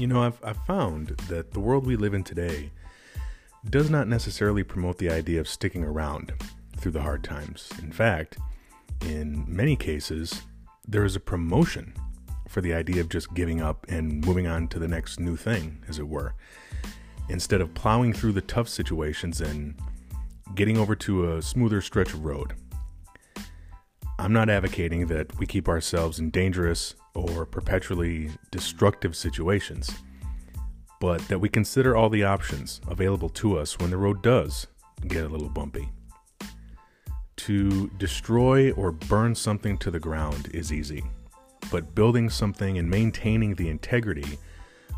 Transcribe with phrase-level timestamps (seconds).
[0.00, 2.70] You know, I've, I've found that the world we live in today
[3.68, 6.32] does not necessarily promote the idea of sticking around
[6.78, 7.70] through the hard times.
[7.82, 8.38] In fact,
[9.02, 10.40] in many cases,
[10.88, 11.92] there is a promotion
[12.48, 15.84] for the idea of just giving up and moving on to the next new thing,
[15.86, 16.32] as it were,
[17.28, 19.78] instead of plowing through the tough situations and
[20.54, 22.54] getting over to a smoother stretch of road.
[24.18, 29.90] I'm not advocating that we keep ourselves in dangerous or perpetually destructive situations,
[31.00, 34.66] but that we consider all the options available to us when the road does
[35.08, 35.88] get a little bumpy.
[37.36, 41.02] To destroy or burn something to the ground is easy,
[41.70, 44.38] but building something and maintaining the integrity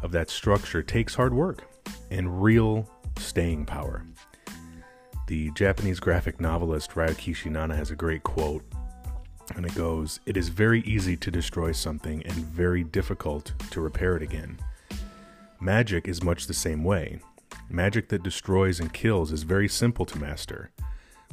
[0.03, 1.63] of that structure takes hard work
[2.11, 4.05] and real staying power.
[5.29, 8.65] The Japanese graphic novelist Ryukishi Nana has a great quote,
[9.55, 14.17] and it goes It is very easy to destroy something and very difficult to repair
[14.17, 14.59] it again.
[15.61, 17.21] Magic is much the same way.
[17.69, 20.71] Magic that destroys and kills is very simple to master.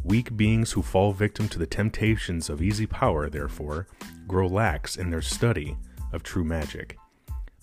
[0.03, 3.87] Weak beings who fall victim to the temptations of easy power, therefore,
[4.27, 5.75] grow lax in their study
[6.13, 6.97] of true magic.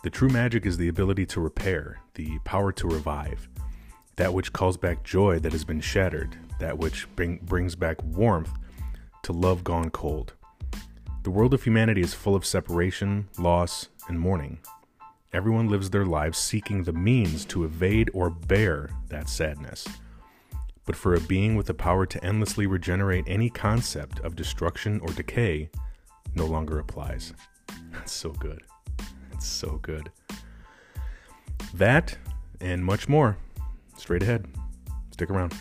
[0.03, 3.49] The true magic is the ability to repair, the power to revive,
[4.17, 8.53] that which calls back joy that has been shattered, that which bring, brings back warmth
[9.27, 10.35] to love gone cold.
[11.25, 14.61] The world of humanity is full of separation, loss, and mourning.
[15.33, 19.85] Everyone lives their lives seeking the means to evade or bear that sadness.
[20.85, 25.09] But for a being with the power to endlessly regenerate any concept of destruction or
[25.09, 25.71] decay,
[26.37, 27.33] no longer applies.
[27.91, 28.63] That's so good.
[29.33, 30.13] That's so good.
[31.75, 32.17] That
[32.61, 33.39] and much more
[33.97, 34.47] straight ahead.
[35.11, 35.53] Stick around.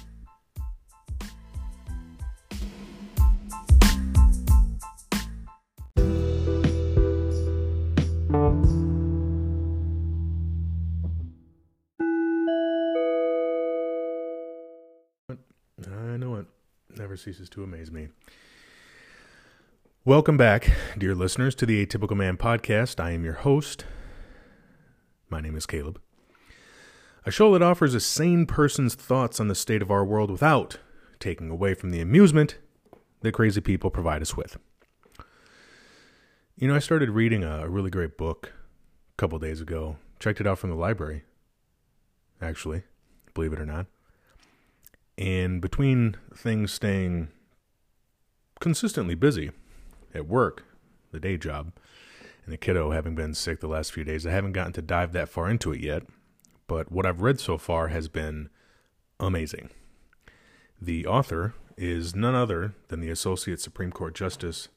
[17.16, 18.10] Never ceases to amaze me.
[20.04, 23.00] Welcome back, dear listeners, to the Atypical Man podcast.
[23.00, 23.86] I am your host.
[25.30, 26.02] My name is Caleb.
[27.26, 30.80] A show that offers a sane person's thoughts on the state of our world without
[31.18, 32.58] taking away from the amusement
[33.22, 34.58] that crazy people provide us with.
[36.58, 38.52] You know, I started reading a really great book
[39.14, 39.96] a couple days ago.
[40.20, 41.24] Checked it out from the library,
[42.42, 42.84] actually,
[43.34, 43.86] believe it or not.
[45.18, 47.30] And between things staying
[48.60, 49.52] consistently busy
[50.14, 50.66] at work,
[51.12, 51.72] the day job,
[52.44, 55.14] and the kiddo having been sick the last few days, I haven't gotten to dive
[55.14, 56.04] that far into it yet.
[56.68, 58.50] But what I've read so far has been
[59.20, 59.70] amazing.
[60.82, 64.68] The author is none other than the Associate Supreme Court Justice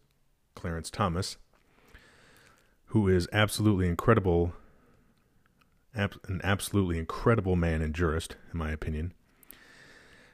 [0.55, 1.37] Clarence Thomas,
[2.87, 4.53] who is absolutely incredible,
[5.95, 9.13] an absolutely incredible man and jurist, in my opinion.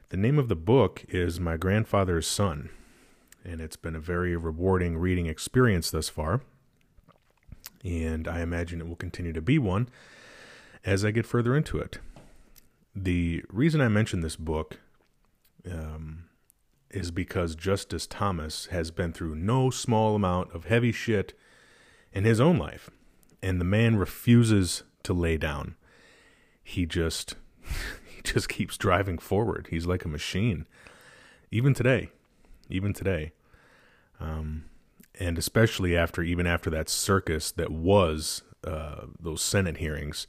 [0.09, 2.69] The name of the book is My Grandfather's Son,
[3.43, 6.41] and it's been a very rewarding reading experience thus far.
[7.83, 9.89] And I imagine it will continue to be one
[10.85, 11.97] as I get further into it.
[12.95, 14.79] The reason I mention this book
[15.69, 16.25] um,
[16.91, 21.33] is because Justice Thomas has been through no small amount of heavy shit
[22.13, 22.91] in his own life,
[23.41, 25.75] and the man refuses to lay down.
[26.63, 27.35] He just
[28.25, 29.67] just keeps driving forward.
[29.69, 30.67] He's like a machine.
[31.51, 32.09] Even today,
[32.69, 33.31] even today,
[34.19, 34.65] um,
[35.19, 40.27] and especially after even after that circus that was uh, those Senate hearings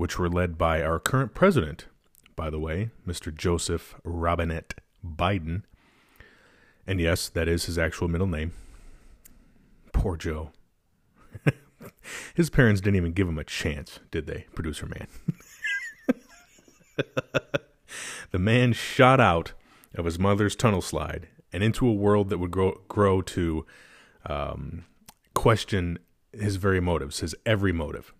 [0.00, 1.86] which were led by our current president,
[2.34, 3.34] by the way, Mr.
[3.34, 4.72] Joseph Robinette
[5.06, 5.62] Biden.
[6.86, 8.52] And yes, that is his actual middle name.
[9.92, 10.52] Poor Joe.
[12.34, 15.06] his parents didn't even give him a chance, did they, producer man?
[18.30, 19.52] the man shot out
[19.94, 23.66] of his mother's tunnel slide and into a world that would grow, grow to
[24.26, 24.84] um,
[25.34, 25.98] question
[26.32, 28.12] his very motives, his every motive.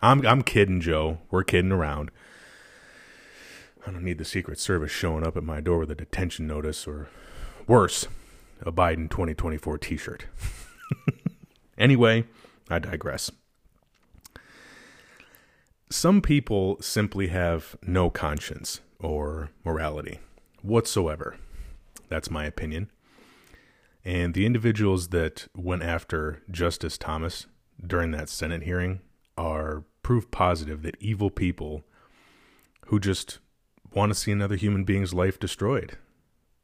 [0.00, 1.18] I'm I'm kidding, Joe.
[1.30, 2.10] We're kidding around.
[3.86, 6.86] I don't need the Secret Service showing up at my door with a detention notice
[6.86, 7.08] or
[7.66, 8.06] worse,
[8.60, 10.26] a Biden 2024 t-shirt.
[11.78, 12.24] anyway,
[12.68, 13.30] I digress.
[15.92, 20.20] Some people simply have no conscience or morality
[20.62, 21.36] whatsoever.
[22.08, 22.90] That's my opinion.
[24.02, 27.44] And the individuals that went after Justice Thomas
[27.86, 29.00] during that Senate hearing
[29.36, 31.84] are proof positive that evil people
[32.86, 33.38] who just
[33.92, 35.98] want to see another human being's life destroyed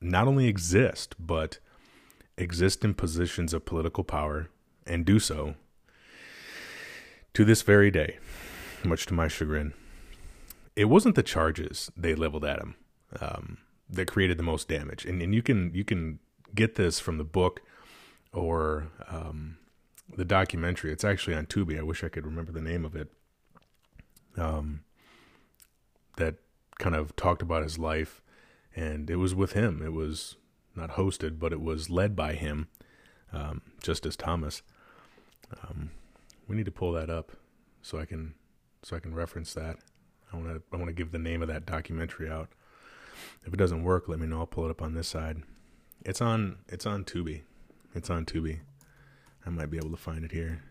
[0.00, 1.58] not only exist, but
[2.38, 4.48] exist in positions of political power
[4.86, 5.54] and do so
[7.34, 8.16] to this very day.
[8.84, 9.74] Much to my chagrin.
[10.76, 12.76] It wasn't the charges they leveled at him
[13.20, 13.58] um,
[13.90, 16.18] that created the most damage, and and you can you can
[16.54, 17.60] get this from the book
[18.32, 19.58] or um,
[20.16, 20.92] the documentary.
[20.92, 21.78] It's actually on Tubi.
[21.78, 23.10] I wish I could remember the name of it.
[24.36, 24.84] Um,
[26.16, 26.36] that
[26.78, 28.22] kind of talked about his life,
[28.74, 29.82] and it was with him.
[29.84, 30.36] It was
[30.76, 32.68] not hosted, but it was led by him,
[33.32, 34.62] um, Justice Thomas.
[35.62, 35.90] Um,
[36.46, 37.32] we need to pull that up
[37.82, 38.34] so I can
[38.82, 39.76] so I can reference that.
[40.32, 42.48] I want to I want to give the name of that documentary out.
[43.44, 44.40] If it doesn't work, let me know.
[44.40, 45.42] I'll pull it up on this side.
[46.04, 47.42] It's on it's on Tubi.
[47.94, 48.60] It's on Tubi.
[49.46, 50.62] I might be able to find it here.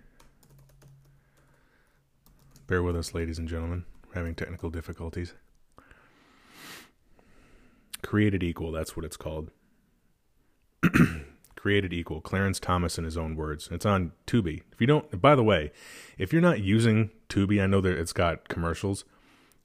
[2.67, 3.85] Bear with us, ladies and gentlemen.
[4.07, 5.33] We're having technical difficulties.
[8.03, 9.51] Created Equal, that's what it's called.
[11.67, 12.21] Created Equal.
[12.21, 13.67] Clarence Thomas in his own words.
[13.69, 14.61] It's on Tubi.
[14.71, 15.73] If you don't, by the way,
[16.17, 19.03] if you're not using Tubi, I know that it's got commercials,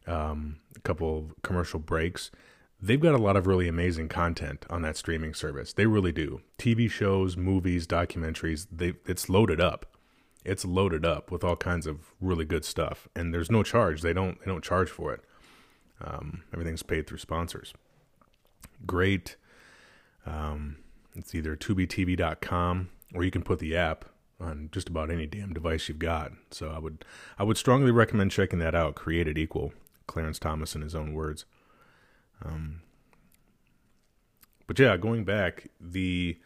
[0.09, 2.33] um, a couple of commercial breaks.
[2.81, 5.73] They've got a lot of really amazing content on that streaming service.
[5.73, 6.41] They really do.
[6.59, 8.67] TV shows, movies, documentaries.
[8.73, 9.87] They it's loaded up.
[10.45, 14.03] It's loaded up with all kinds of really good stuff, and there's no charge.
[14.03, 15.21] They don't they don't charge for it.
[16.01, 17.73] Um, everything's paid through sponsors.
[18.85, 19.37] Great.
[20.27, 20.79] Um,
[21.15, 24.05] it's either tubitv.com or you can put the app
[24.41, 26.33] on just about any damn device you've got.
[26.51, 27.05] So I would
[27.39, 28.95] I would strongly recommend checking that out.
[28.95, 29.73] Created Equal,
[30.07, 31.45] Clarence Thomas in his own words.
[32.45, 32.83] Um,
[34.67, 36.39] but yeah, going back, the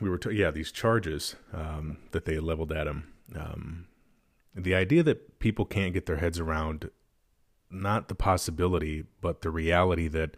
[0.00, 3.12] we were t- yeah these charges um, that they leveled at him.
[3.34, 3.86] Um,
[4.54, 6.90] the idea that people can't get their heads around
[7.70, 10.36] not the possibility, but the reality that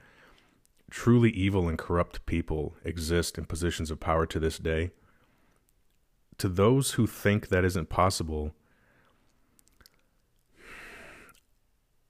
[0.90, 4.90] truly evil and corrupt people exist in positions of power to this day.
[6.38, 8.54] To those who think that isn't possible,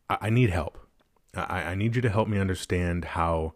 [0.09, 0.79] I, I need help.
[1.35, 3.55] I, I need you to help me understand how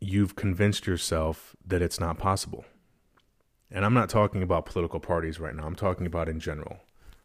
[0.00, 2.64] you've convinced yourself that it's not possible.
[3.70, 5.64] And I'm not talking about political parties right now.
[5.64, 6.78] I'm talking about in general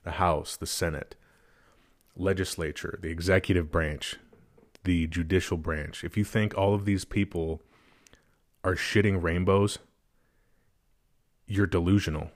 [0.04, 1.16] the House, the Senate,
[2.16, 4.18] legislature, the executive branch,
[4.86, 6.04] the judicial branch.
[6.04, 7.62] If you think all of these people
[8.64, 9.80] are shitting rainbows,
[11.46, 12.32] you're delusional.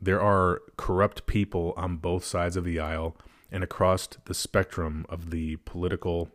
[0.00, 3.16] There are corrupt people on both sides of the aisle
[3.50, 6.30] and across the spectrum of the political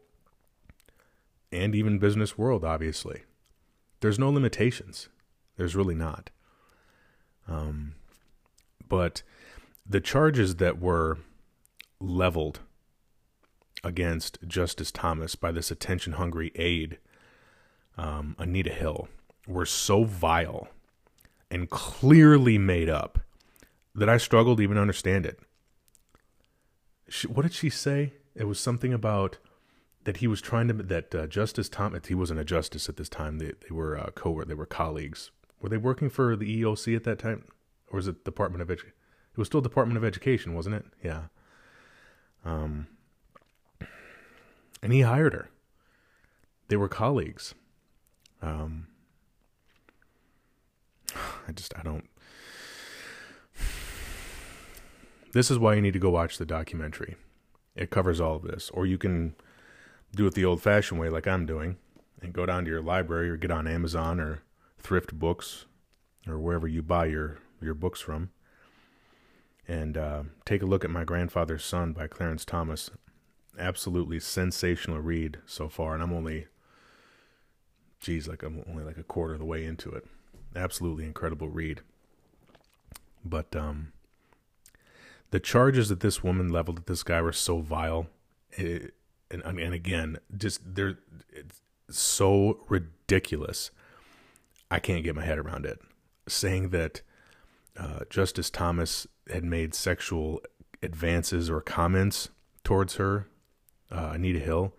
[1.51, 3.23] and even business world, obviously.
[4.01, 5.09] There's no limitations.
[5.57, 6.29] There's really not.
[7.47, 7.95] Um,
[8.87, 9.23] but
[9.85, 11.17] the charges that were
[11.99, 12.59] leveled
[13.83, 16.97] against Justice Thomas by this attention hungry aide,
[17.97, 19.07] um, Anita Hill,
[19.47, 20.67] were so vile
[21.51, 23.19] and clearly made up
[23.95, 25.39] that I struggled to even understand it.
[27.07, 28.13] She, what did she say?
[28.35, 29.37] It was something about
[30.03, 32.07] that he was trying to that uh, Justice Thomas.
[32.07, 33.39] He wasn't a justice at this time.
[33.39, 35.31] They they were uh, co they were colleagues.
[35.61, 37.45] Were they working for the EOC at that time,
[37.91, 38.93] or was it Department of Education?
[39.33, 40.85] It was still Department of Education, wasn't it?
[41.03, 41.23] Yeah.
[42.45, 42.87] Um,
[44.81, 45.49] and he hired her.
[46.67, 47.55] They were colleagues.
[48.41, 48.87] Um,
[51.47, 52.07] I just I don't.
[55.33, 57.15] This is why you need to go watch the documentary.
[57.75, 59.35] It covers all of this, or you can
[60.15, 61.77] do it the old-fashioned way, like I'm doing,
[62.21, 64.41] and go down to your library or get on Amazon or
[64.79, 65.65] Thrift Books
[66.27, 68.31] or wherever you buy your your books from
[69.67, 72.89] and uh, take a look at My Grandfather's Son by Clarence Thomas.
[73.59, 76.47] Absolutely sensational read so far, and I'm only,
[77.99, 80.05] geez, like I'm only like a quarter of the way into it.
[80.55, 81.81] Absolutely incredible read.
[83.23, 83.91] But um,
[85.31, 88.07] the charges that this woman leveled at this guy were so vile,
[88.53, 88.93] it,
[89.29, 90.97] and and again, just they're
[91.29, 93.71] it's so ridiculous.
[94.71, 95.79] I can't get my head around it.
[96.27, 97.01] Saying that
[97.77, 100.41] uh, Justice Thomas had made sexual
[100.81, 102.29] advances or comments
[102.63, 103.27] towards her,
[103.91, 104.73] uh, Anita Hill,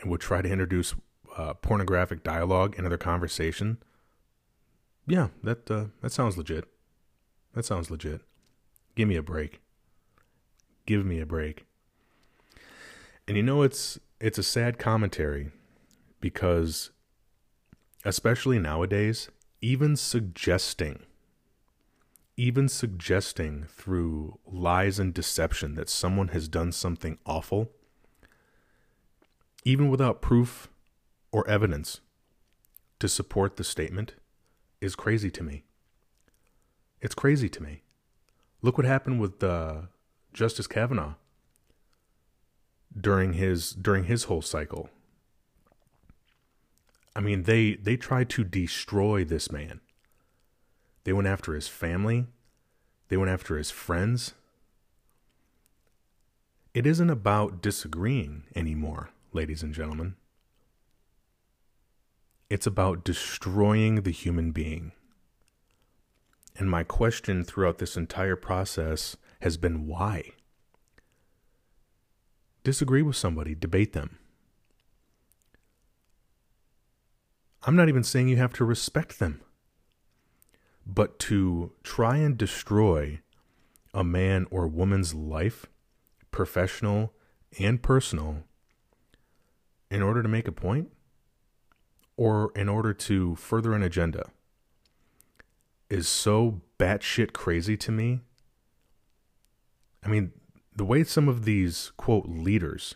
[0.00, 0.94] and would try to introduce
[1.36, 3.78] uh, pornographic dialogue into their conversation.
[5.06, 6.66] Yeah, that uh, that sounds legit.
[7.54, 8.20] That sounds legit.
[8.94, 9.60] Give me a break.
[10.86, 11.64] Give me a break.
[13.26, 15.50] And you know it's it's a sad commentary
[16.20, 16.90] because
[18.04, 19.28] especially nowadays,
[19.60, 21.00] even suggesting
[22.36, 27.70] even suggesting through lies and deception that someone has done something awful,
[29.64, 30.68] even without proof
[31.30, 32.00] or evidence
[32.98, 34.14] to support the statement,
[34.80, 35.64] is crazy to me.
[37.00, 37.82] It's crazy to me.
[38.60, 39.82] Look what happened with uh,
[40.32, 41.14] Justice Kavanaugh
[42.98, 44.90] during his during his whole cycle.
[47.14, 49.80] I mean, they they tried to destroy this man.
[51.04, 52.26] They went after his family.
[53.08, 54.34] They went after his friends.
[56.72, 60.16] It isn't about disagreeing anymore, ladies and gentlemen.
[62.50, 64.92] It's about destroying the human being.
[66.56, 70.32] And my question throughout this entire process has been why?
[72.62, 74.18] Disagree with somebody, debate them.
[77.64, 79.40] I'm not even saying you have to respect them,
[80.84, 83.20] but to try and destroy
[83.94, 85.66] a man or woman's life,
[86.30, 87.14] professional
[87.58, 88.44] and personal,
[89.92, 90.90] in order to make a point
[92.16, 94.30] or in order to further an agenda
[95.90, 98.20] is so batshit crazy to me.
[100.02, 100.32] I mean,
[100.74, 102.94] the way some of these quote leaders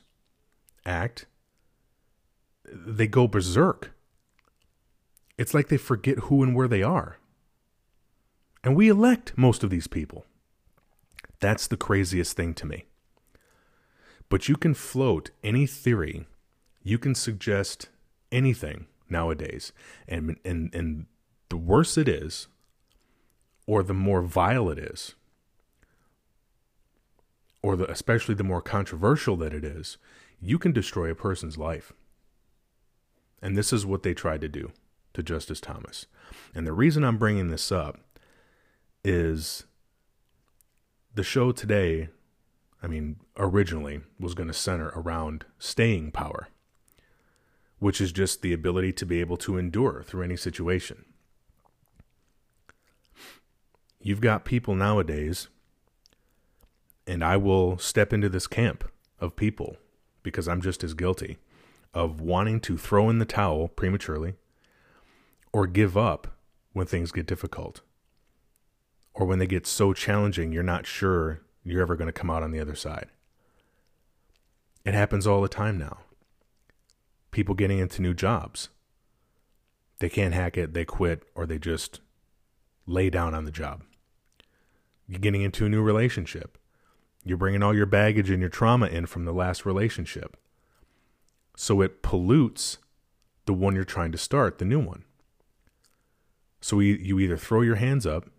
[0.87, 1.27] act,
[2.65, 3.93] they go berserk.
[5.37, 7.19] It's like they forget who and where they are.
[8.65, 10.25] And we elect most of these people.
[11.41, 12.87] That's the craziest thing to me.
[14.31, 16.27] But you can float any theory,
[16.87, 17.89] you can suggest
[18.31, 19.73] anything nowadays.
[20.07, 21.07] And and and
[21.49, 22.47] the worse it is,
[23.67, 25.17] or the more vile it is,
[27.61, 29.99] or the, especially the more controversial that it is,
[30.41, 31.93] you can destroy a person's life.
[33.43, 34.71] And this is what they tried to do
[35.15, 36.07] to Justice Thomas.
[36.55, 37.99] And the reason I'm bringing this up
[39.05, 39.65] is
[41.13, 42.11] the show today,
[42.81, 46.49] I mean, originally was going to center around staying power,
[47.79, 51.05] which is just the ability to be able to endure through any situation.
[54.01, 55.49] You've got people nowadays,
[57.07, 58.85] and I will step into this camp
[59.19, 59.77] of people
[60.23, 61.39] because I'm just as guilty
[61.93, 64.35] of wanting to throw in the towel prematurely
[65.53, 66.37] or give up
[66.73, 67.81] when things get difficult
[69.15, 72.43] or when they get so challenging you're not sure you're ever going to come out
[72.43, 73.09] on the other side.
[74.85, 75.99] It happens all the time now.
[77.37, 78.71] People getting into new jobs.
[79.99, 82.01] They can't hack it, they quit, or they just
[82.87, 83.83] lay down on the job.
[85.07, 86.57] You're getting into a new relationship.
[87.25, 90.39] You're bringing all your baggage and your trauma in from the last relationship.
[91.59, 92.79] So it pollutes
[93.45, 95.05] the one you're trying to start, the new one.
[96.63, 98.31] So you either throw your hands up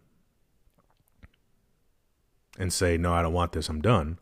[2.58, 4.18] and say, No, I don't want this, I'm done.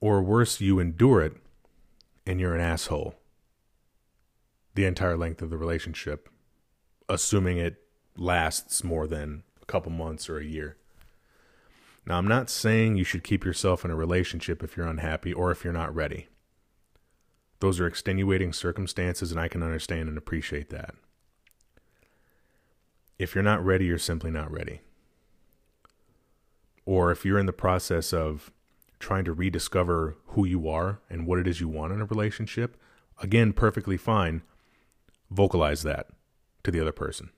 [0.00, 1.38] Or worse, you endure it
[2.26, 3.14] and you're an asshole
[4.76, 6.28] the entire length of the relationship,
[7.08, 7.82] assuming it
[8.16, 10.76] lasts more than a couple months or a year.
[12.06, 15.50] Now, I'm not saying you should keep yourself in a relationship if you're unhappy or
[15.50, 16.28] if you're not ready.
[17.60, 20.94] Those are extenuating circumstances, and I can understand and appreciate that.
[23.18, 24.82] If you're not ready, you're simply not ready.
[26.84, 28.52] Or if you're in the process of
[29.06, 32.76] trying to rediscover who you are and what it is you want in a relationship,
[33.22, 34.42] again, perfectly fine.
[35.30, 36.08] Vocalize that
[36.64, 37.30] to the other person.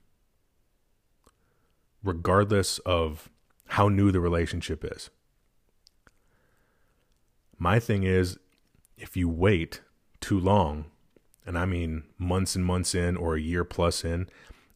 [2.02, 3.28] Regardless of
[3.66, 5.10] how new the relationship is.
[7.58, 8.38] My thing is,
[8.96, 9.82] if you wait
[10.22, 10.86] too long,
[11.44, 14.30] and I mean months and months in or a year plus in,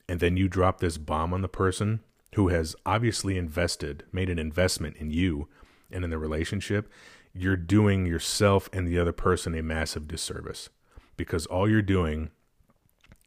[0.06, 2.00] and then you drop this bomb on the person
[2.34, 5.48] who has obviously invested, made an investment in you
[5.92, 6.90] and in the relationship,
[7.34, 10.68] you're doing yourself and the other person a massive disservice
[11.16, 12.30] because all you're doing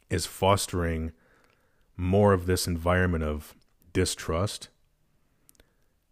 [0.10, 1.12] is fostering
[1.98, 3.56] more of this environment of
[3.94, 4.70] distrust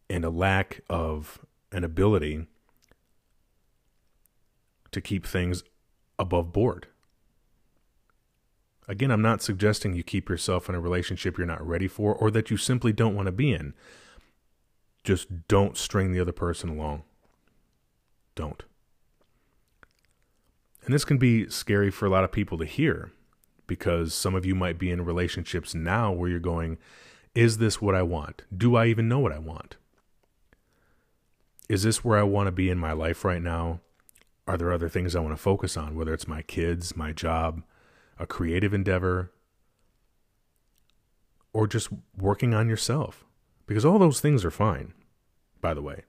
[0.09, 2.47] and a lack of an ability
[4.91, 5.63] to keep things
[6.17, 6.87] above board.
[8.87, 12.29] Again, I'm not suggesting you keep yourself in a relationship you're not ready for or
[12.31, 13.73] that you simply don't want to be in.
[15.03, 17.03] Just don't string the other person along.
[18.35, 18.63] Don't.
[20.85, 23.11] And this can be scary for a lot of people to hear
[23.67, 26.77] because some of you might be in relationships now where you're going,
[27.33, 28.43] Is this what I want?
[28.55, 29.77] Do I even know what I want?
[31.69, 33.79] is this where I want to be in my life right now?
[34.47, 37.63] Are there other things I want to focus on, whether it's my kids, my job,
[38.19, 39.31] a creative endeavor,
[41.53, 43.25] or just working on yourself?
[43.65, 44.93] Because all those things are fine,
[45.61, 46.03] by the way.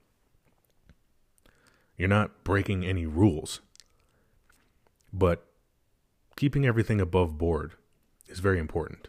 [1.96, 3.61] You're not breaking any rules.
[5.12, 5.46] But
[6.37, 7.75] keeping everything above board
[8.28, 9.08] is very important.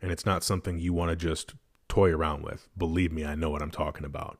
[0.00, 1.54] And it's not something you want to just
[1.88, 2.68] toy around with.
[2.76, 4.38] Believe me, I know what I'm talking about.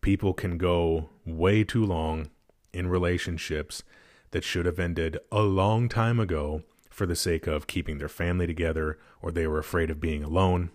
[0.00, 2.30] People can go way too long
[2.72, 3.82] in relationships
[4.30, 8.46] that should have ended a long time ago for the sake of keeping their family
[8.46, 10.70] together or they were afraid of being alone.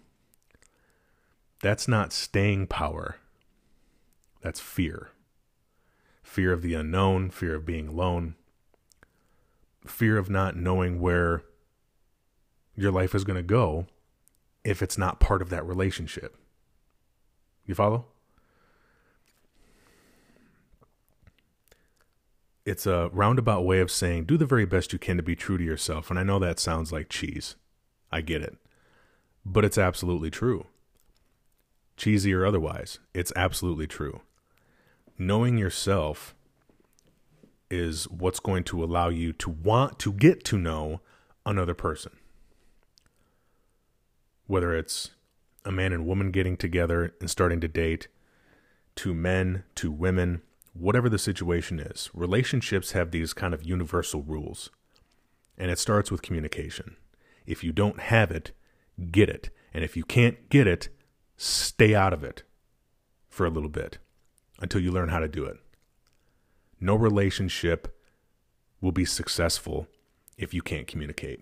[1.61, 3.17] That's not staying power.
[4.41, 5.09] That's fear.
[6.23, 8.35] Fear of the unknown, fear of being alone,
[9.85, 11.43] fear of not knowing where
[12.75, 13.87] your life is going to go
[14.63, 16.35] if it's not part of that relationship.
[17.65, 18.05] You follow?
[22.65, 25.57] It's a roundabout way of saying do the very best you can to be true
[25.57, 26.09] to yourself.
[26.09, 27.55] And I know that sounds like cheese.
[28.11, 28.57] I get it.
[29.45, 30.65] But it's absolutely true.
[31.97, 34.21] Cheesy or otherwise, it's absolutely true.
[35.17, 36.35] Knowing yourself
[37.69, 41.01] is what's going to allow you to want to get to know
[41.45, 42.11] another person
[44.47, 45.11] whether it's
[45.63, 48.07] a man and woman getting together and starting to date,
[48.95, 50.41] to men, to women,
[50.73, 54.69] whatever the situation is, relationships have these kind of universal rules.
[55.57, 56.97] And it starts with communication.
[57.45, 58.51] If you don't have it,
[59.11, 59.49] get it.
[59.73, 60.89] And if you can't get it,
[61.37, 62.43] stay out of it
[63.29, 63.97] for a little bit
[64.59, 65.57] until you learn how to do it.
[66.79, 67.99] No relationship
[68.81, 69.87] will be successful
[70.37, 71.41] if you can't communicate.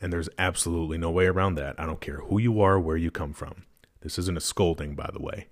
[0.00, 1.78] And there's absolutely no way around that.
[1.78, 3.64] I don't care who you are, where you come from.
[4.00, 5.48] This isn't a scolding, by the way.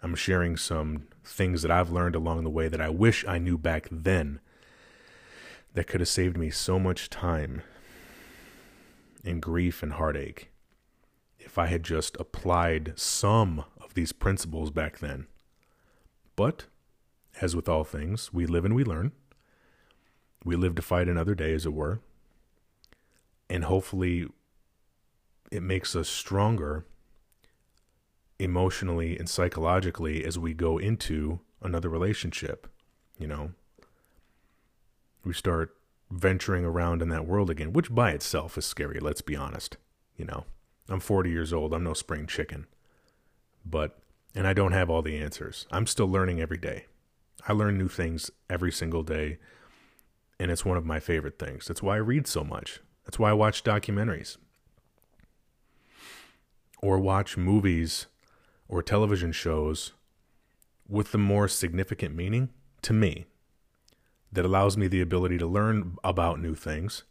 [0.00, 3.56] I'm sharing some things that I've learned along the way that I wish I knew
[3.56, 4.40] back then
[5.74, 7.62] that could have saved me so much time
[9.24, 10.51] and grief and heartache
[11.52, 15.26] if I had just applied some of these principles back then.
[16.34, 16.64] But,
[17.40, 19.12] as with all things, we live and we learn.
[20.44, 22.00] We live to fight another day, as it were
[23.52, 24.26] and hopefully
[25.50, 26.86] it makes us stronger
[28.38, 32.66] emotionally and psychologically as we go into another relationship
[33.18, 33.52] you know
[35.22, 35.76] we start
[36.10, 39.76] venturing around in that world again which by itself is scary let's be honest
[40.16, 40.44] you know
[40.88, 41.72] i'm 40 years old.
[41.72, 42.66] I'm no spring chicken.
[43.64, 43.98] But
[44.34, 45.66] and i don't have all the answers.
[45.70, 46.86] I'm still learning every day.
[47.46, 49.38] I learn new things every single day
[50.42, 51.66] and it's one of my favorite things.
[51.66, 52.80] That's why i read so much.
[53.04, 54.38] That's why I watch documentaries.
[56.82, 58.06] Or watch movies
[58.68, 59.92] or television shows
[60.88, 62.48] with the more significant meaning
[62.82, 63.26] to me
[64.32, 67.04] that allows me the ability to learn about new things.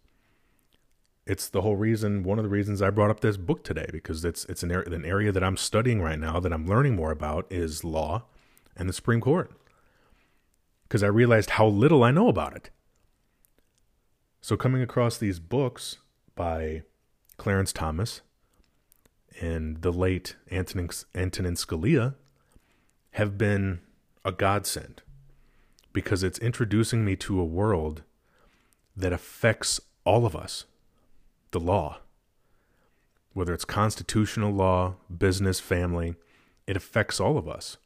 [1.31, 4.25] It's the whole reason, one of the reasons I brought up this book today, because
[4.25, 7.47] it's it's an, an area that I'm studying right now that I'm learning more about
[7.49, 8.23] is law
[8.75, 9.49] and the Supreme Court.
[10.83, 12.69] Because I realized how little I know about it.
[14.41, 15.99] So coming across these books
[16.35, 16.81] by
[17.37, 18.19] Clarence Thomas
[19.39, 22.15] and the late Antonin, Antonin Scalia
[23.11, 23.79] have been
[24.25, 25.01] a godsend
[25.93, 28.03] because it's introducing me to a world
[28.97, 30.65] that affects all of us
[31.51, 31.99] the law
[33.33, 36.15] whether it's constitutional law business family
[36.67, 37.77] it affects all of us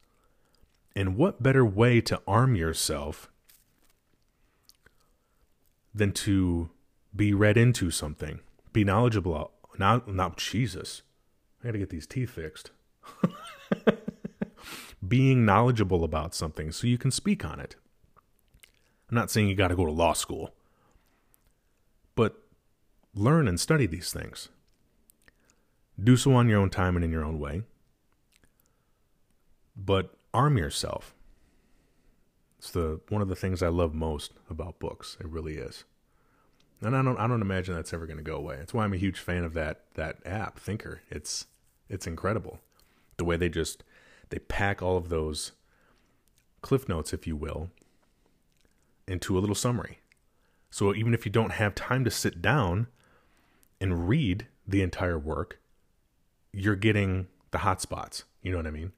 [0.96, 3.30] and what better way to arm yourself
[5.94, 6.70] than to
[7.16, 8.42] be read into something,
[8.74, 9.52] be knowledgeable.
[9.78, 11.02] Not, not Jesus.
[11.62, 12.72] I got to get these teeth fixed.
[15.08, 17.76] Being knowledgeable about something so you can speak on it.
[19.10, 20.54] I'm not saying you got to go to law school,
[23.16, 24.50] learn and study these things.
[26.02, 27.64] Do so on your own time and in your own way.
[29.76, 31.16] But arm yourself
[32.66, 35.18] it's the one of the things I love most about books.
[35.20, 35.84] It really is.
[36.82, 38.56] And I don't I don't imagine that's ever going to go away.
[38.56, 41.00] That's why I'm a huge fan of that that app, Thinkr.
[41.12, 41.46] It's
[41.90, 42.60] it's incredible.
[43.18, 43.84] The way they just
[44.30, 45.52] they pack all of those
[46.62, 47.70] cliff notes, if you will,
[49.08, 50.00] into a little summary.
[50.72, 52.88] So even if you don't have time to sit down
[53.86, 55.60] and read the entire work,
[56.52, 58.24] you're getting the hot spots.
[58.42, 58.94] You know what I mean?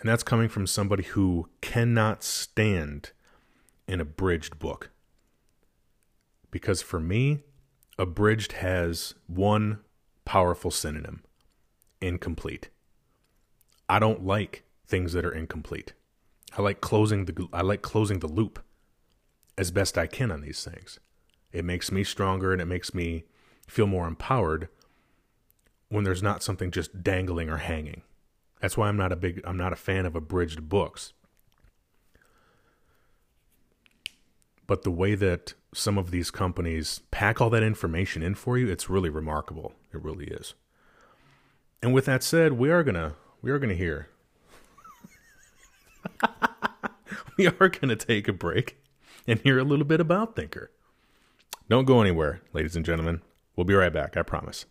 [0.00, 3.12] And that's coming from somebody who cannot stand
[3.86, 4.90] an abridged book.
[6.50, 7.44] Because for me,
[7.96, 9.78] abridged has one
[10.24, 11.22] powerful synonym
[12.00, 12.70] incomplete.
[13.88, 15.92] I don't like things that are incomplete.
[16.58, 18.58] I like closing the I like closing the loop
[19.56, 20.98] as best I can on these things.
[21.52, 23.24] It makes me stronger and it makes me
[23.66, 24.68] feel more empowered
[25.88, 28.02] when there's not something just dangling or hanging.
[28.60, 31.12] That's why I'm not a big I'm not a fan of abridged books.
[34.66, 38.68] But the way that some of these companies pack all that information in for you,
[38.68, 39.74] it's really remarkable.
[39.92, 40.54] It really is.
[41.82, 44.08] And with that said, we are gonna we are gonna hear.
[47.36, 48.78] we are gonna take a break
[49.26, 50.68] and hear a little bit about Thinkr.
[51.68, 53.20] Don't go anywhere, ladies and gentlemen.
[53.56, 54.66] We'll be right back, I promise.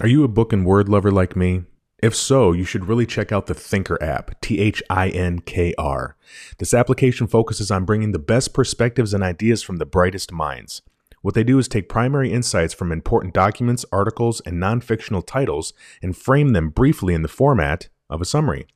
[0.00, 1.62] Are you a book and word lover like me?
[2.02, 5.74] If so, you should really check out the Thinkr app, T H I N K
[5.78, 6.16] R.
[6.58, 10.82] This application focuses on bringing the best perspectives and ideas from the brightest minds.
[11.22, 15.72] What they do is take primary insights from important documents, articles, and non fictional titles
[16.02, 18.66] and frame them briefly in the format of a summary.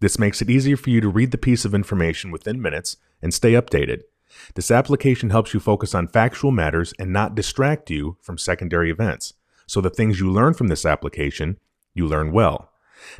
[0.00, 3.32] This makes it easier for you to read the piece of information within minutes and
[3.32, 4.02] stay updated.
[4.54, 9.32] This application helps you focus on factual matters and not distract you from secondary events.
[9.66, 11.58] So the things you learn from this application,
[11.94, 12.70] you learn well.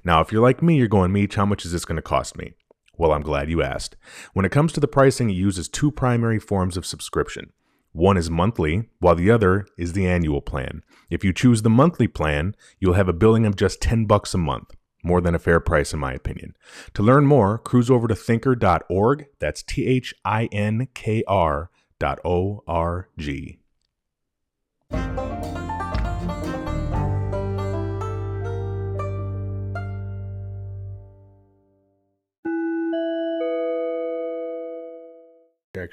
[0.04, 2.36] Now, if you're like me, you're going, Meech, how much is this going to cost
[2.36, 2.54] me?
[2.96, 3.96] Well, I'm glad you asked.
[4.34, 7.52] When it comes to the pricing, it uses two primary forms of subscription.
[7.94, 10.82] One is monthly, while the other is the annual plan.
[11.10, 14.38] If you choose the monthly plan, you'll have a billing of just 10 bucks a
[14.38, 14.74] month.
[15.04, 16.56] More than a fair price, in my opinion.
[16.94, 19.26] To learn more, cruise over to thinkr.org.
[19.38, 23.60] That's T H I N K R dot O R G.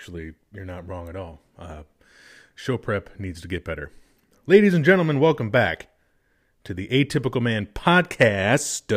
[0.01, 1.41] Actually, you're not wrong at all.
[1.59, 1.83] Uh,
[2.55, 3.91] show prep needs to get better.
[4.47, 5.89] Ladies and gentlemen, welcome back
[6.63, 8.89] to the Atypical Man podcast.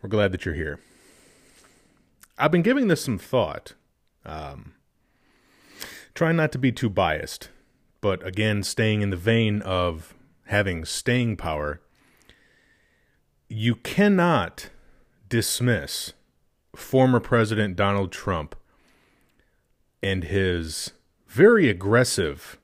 [0.00, 0.78] We're glad that you're here.
[2.38, 3.72] I've been giving this some thought.
[4.24, 4.74] Um,
[6.14, 7.48] trying not to be too biased,
[8.00, 11.80] but again, staying in the vein of having staying power,
[13.48, 14.70] you cannot
[15.28, 16.12] dismiss
[16.76, 18.54] former President Donald Trump
[20.06, 20.92] and his
[21.26, 22.58] very aggressive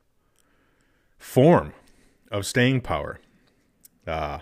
[1.18, 1.72] form
[2.30, 3.18] of staying power.
[4.06, 4.38] Uh,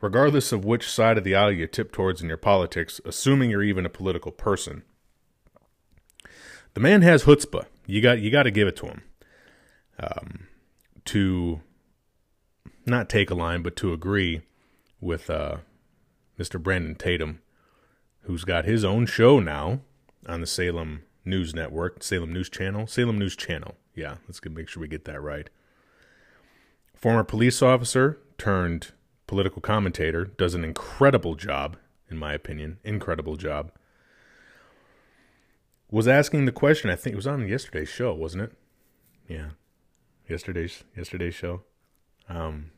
[0.00, 3.62] regardless of which side of the aisle you tip towards in your politics, assuming you're
[3.62, 4.82] even a political person,
[6.72, 7.66] the man has chutzpah.
[7.86, 9.02] You got you got to give it to him.
[10.00, 10.46] Um,
[11.04, 11.60] to
[12.86, 14.40] not take a line, but to agree
[14.98, 15.58] with uh,
[16.38, 16.60] Mr.
[16.60, 17.42] Brandon Tatum,
[18.22, 19.80] who's got his own show now
[20.26, 23.74] on the Salem News Network, Salem News Channel, Salem News Channel.
[23.94, 25.48] Yeah, let's make sure we get that right.
[26.94, 28.92] Former police officer turned
[29.26, 31.76] political commentator does an incredible job,
[32.10, 32.78] in my opinion.
[32.84, 33.72] Incredible job.
[35.90, 36.90] Was asking the question.
[36.90, 38.52] I think it was on yesterday's show, wasn't it?
[39.28, 39.50] Yeah,
[40.28, 41.62] yesterday's yesterday's show.
[42.28, 42.70] Um,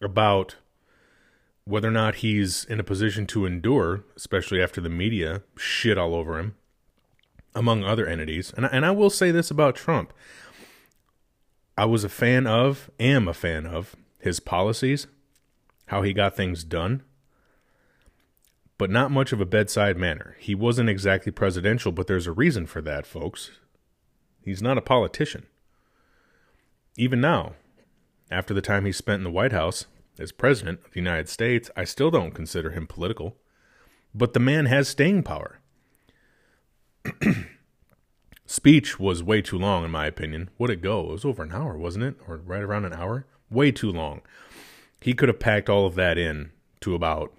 [0.00, 0.56] about
[1.64, 6.14] whether or not he's in a position to endure, especially after the media shit all
[6.14, 6.54] over him
[7.56, 8.52] among other entities.
[8.56, 10.12] And and I will say this about Trump.
[11.76, 15.06] I was a fan of, am a fan of his policies,
[15.86, 17.02] how he got things done,
[18.78, 20.36] but not much of a bedside manner.
[20.38, 23.50] He wasn't exactly presidential, but there's a reason for that, folks.
[24.42, 25.46] He's not a politician.
[26.96, 27.54] Even now,
[28.30, 29.86] after the time he spent in the White House
[30.18, 33.36] as president of the United States, I still don't consider him political.
[34.14, 35.60] But the man has staying power.
[38.46, 40.50] Speech was way too long, in my opinion.
[40.58, 41.00] Would it go?
[41.00, 42.14] It was over an hour, wasn't it?
[42.28, 43.26] Or right around an hour?
[43.50, 44.22] Way too long.
[45.00, 47.32] He could have packed all of that in to about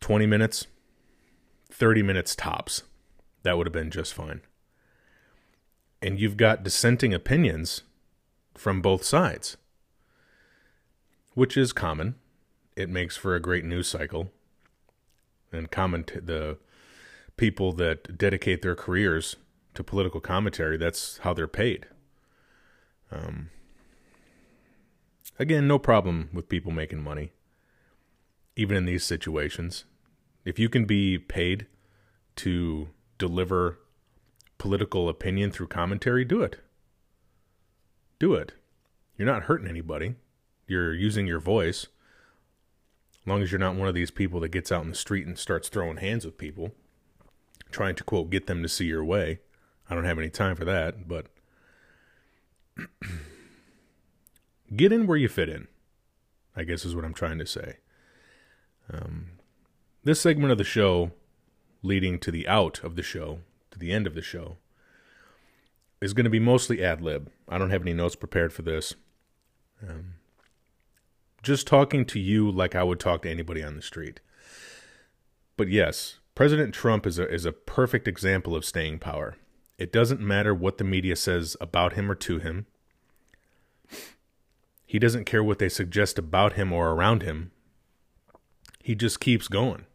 [0.00, 0.66] 20 minutes,
[1.70, 2.82] 30 minutes tops.
[3.42, 4.40] That would have been just fine.
[6.00, 7.82] And you've got dissenting opinions
[8.54, 9.56] from both sides,
[11.34, 12.14] which is common.
[12.76, 14.30] It makes for a great news cycle.
[15.52, 16.58] And comment the
[17.36, 19.36] people that dedicate their careers
[19.74, 21.86] to political commentary, that's how they're paid.
[23.10, 23.50] Um,
[25.38, 27.32] again, no problem with people making money,
[28.56, 29.84] even in these situations.
[30.44, 31.66] If you can be paid
[32.36, 33.78] to deliver
[34.58, 36.60] political opinion through commentary, do it.
[38.18, 38.52] Do it.
[39.16, 40.14] You're not hurting anybody.
[40.66, 41.86] You're using your voice.
[43.22, 45.26] As long as you're not one of these people that gets out in the street
[45.26, 46.72] and starts throwing hands with people
[47.74, 49.40] trying to quote get them to see your way.
[49.90, 51.26] I don't have any time for that, but
[54.74, 55.68] get in where you fit in.
[56.56, 57.78] I guess is what I'm trying to say.
[58.92, 59.32] Um,
[60.04, 61.10] this segment of the show,
[61.82, 63.40] leading to the out of the show,
[63.72, 64.56] to the end of the show,
[66.00, 67.30] is going to be mostly ad lib.
[67.48, 68.94] I don't have any notes prepared for this.
[69.82, 70.14] Um,
[71.42, 74.20] just talking to you like I would talk to anybody on the street.
[75.56, 79.36] But yes, President Trump is a is a perfect example of staying power.
[79.78, 82.66] It doesn't matter what the media says about him or to him.
[84.86, 87.50] He doesn't care what they suggest about him or around him.
[88.82, 89.86] He just keeps going.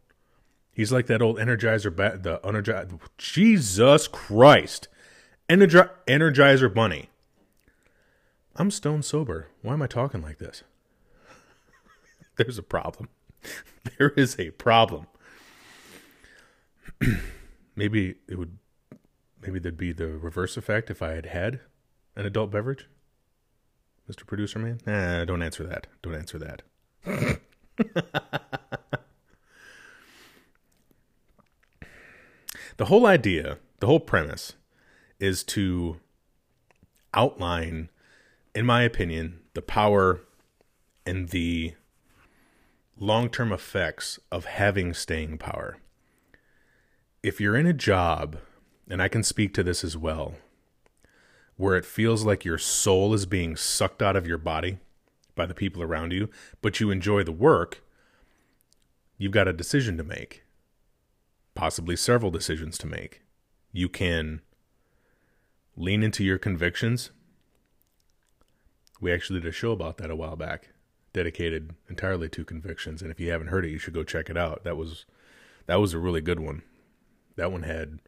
[0.72, 2.98] He's like that old Energizer, ba- the Energizer.
[3.18, 4.88] Jesus Christ,
[5.48, 7.10] Energi- Energizer Bunny.
[8.56, 9.48] I'm stone sober.
[9.62, 10.62] Why am I talking like this?
[12.36, 13.08] There's a problem.
[13.98, 15.06] there is a problem.
[17.76, 18.58] maybe it would
[19.42, 21.60] maybe there'd be the reverse effect if I had had
[22.16, 22.88] an adult beverage.
[24.10, 24.26] Mr.
[24.26, 24.80] Producer Man?
[24.86, 25.86] Nah, don't answer that.
[26.02, 26.62] Don't answer that.
[32.76, 34.54] the whole idea, the whole premise
[35.20, 36.00] is to
[37.14, 37.88] outline,
[38.54, 40.20] in my opinion, the power
[41.06, 41.74] and the
[42.98, 45.78] long term effects of having staying power
[47.22, 48.38] if you're in a job,
[48.88, 50.34] and I can speak to this as well,
[51.56, 54.78] where it feels like your soul is being sucked out of your body
[55.34, 56.30] by the people around you,
[56.62, 57.82] but you enjoy the work,
[59.18, 60.44] you've got a decision to make,
[61.54, 63.22] possibly several decisions to make.
[63.72, 64.40] You can
[65.76, 67.10] lean into your convictions.
[69.00, 70.70] We actually did a show about that a while back,
[71.12, 73.02] dedicated entirely to convictions.
[73.02, 74.64] And if you haven't heard it, you should go check it out.
[74.64, 75.04] That was
[75.66, 76.62] that was a really good one.
[77.36, 78.00] That one had,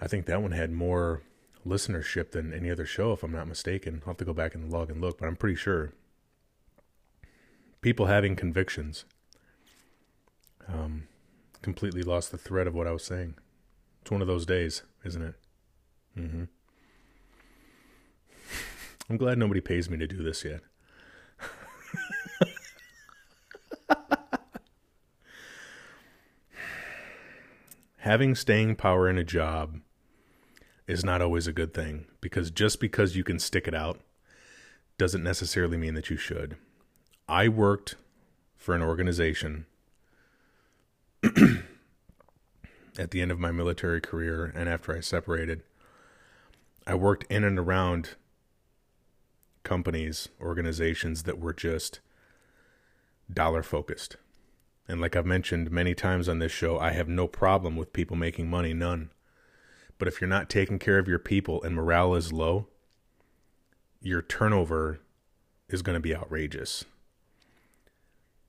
[0.00, 1.22] I think that one had more
[1.66, 4.02] listenership than any other show, if I'm not mistaken.
[4.02, 5.92] I'll have to go back and log and look, but I'm pretty sure.
[7.80, 9.04] People having convictions.
[10.68, 11.08] Um,
[11.62, 13.34] completely lost the thread of what I was saying.
[14.02, 15.34] It's one of those days, isn't it?
[16.18, 16.44] Mm-hmm.
[19.10, 20.60] I'm glad nobody pays me to do this yet.
[28.02, 29.78] Having staying power in a job
[30.88, 34.00] is not always a good thing because just because you can stick it out
[34.98, 36.56] doesn't necessarily mean that you should.
[37.28, 37.94] I worked
[38.56, 39.66] for an organization
[41.22, 45.62] at the end of my military career and after I separated.
[46.84, 48.16] I worked in and around
[49.62, 52.00] companies, organizations that were just
[53.32, 54.16] dollar focused.
[54.92, 58.14] And like I've mentioned many times on this show, I have no problem with people
[58.14, 59.08] making money, none.
[59.96, 62.66] But if you're not taking care of your people and morale is low,
[64.02, 65.00] your turnover
[65.66, 66.84] is going to be outrageous.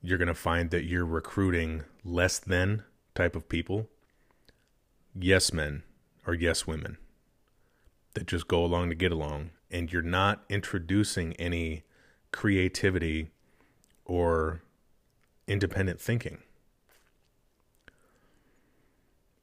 [0.02, 2.82] You're going to find that you're recruiting less than
[3.14, 3.88] type of people,
[5.18, 5.82] yes men
[6.26, 6.98] or yes women
[8.12, 11.84] that just go along to get along, and you're not introducing any
[12.32, 13.30] creativity
[14.04, 14.60] or
[15.46, 16.38] independent thinking.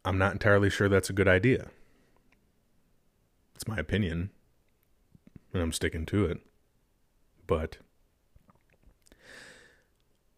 [0.03, 1.67] I'm not entirely sure that's a good idea.
[3.55, 4.31] It's my opinion,
[5.53, 6.39] and I'm sticking to it.
[7.45, 7.77] But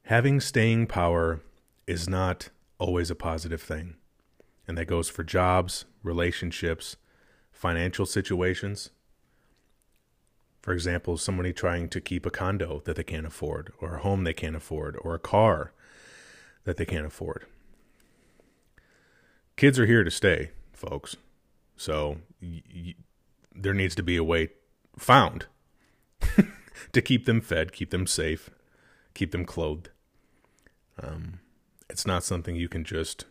[0.05, 1.41] having staying power
[1.87, 3.95] is not always a positive thing.
[4.67, 6.97] And that goes for jobs, relationships,
[7.51, 8.89] financial situations,
[10.63, 14.23] for example, somebody trying to keep a condo that they can't afford, or a home
[14.23, 15.73] they can't afford, or a car
[16.63, 17.45] that they can't afford.
[19.57, 21.17] Kids are here to stay, folks.
[21.75, 22.95] So y- y-
[23.53, 24.51] there needs to be a way
[24.97, 25.47] found
[26.93, 28.49] to keep them fed, keep them safe,
[29.13, 29.89] keep them clothed.
[30.97, 31.39] Um,
[31.89, 33.25] it's not something you can just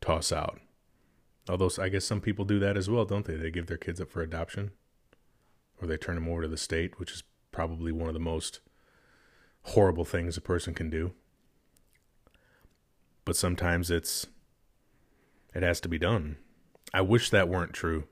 [0.00, 0.60] toss out.
[1.48, 3.34] Although I guess some people do that as well, don't they?
[3.34, 4.70] They give their kids up for adoption
[5.82, 8.60] or they turn them over to the state, which is probably one of the most
[9.62, 11.12] horrible things a person can do.
[13.24, 14.26] But sometimes it's
[15.54, 16.36] it has to be done.
[16.94, 18.04] I wish that weren't true.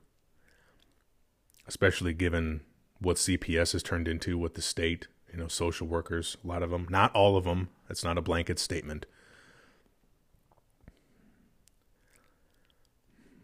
[1.67, 2.61] Especially given
[2.99, 6.69] what CPS has turned into with the state, you know, social workers, a lot of
[6.69, 7.69] them, not all of them.
[7.87, 9.05] That's not a blanket statement.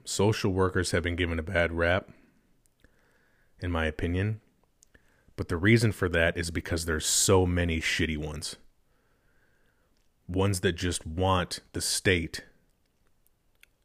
[0.04, 2.10] Social workers have been given a bad rap
[3.62, 4.42] in my opinion.
[5.36, 8.56] But the reason for that is because there's so many shitty ones.
[10.28, 12.44] Ones that just want the state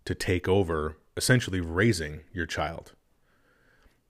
[0.04, 2.92] to take over, essentially raising your child.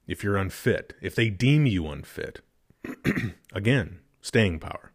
[0.07, 2.41] If you're unfit, if they deem you unfit,
[3.53, 4.91] again, staying power.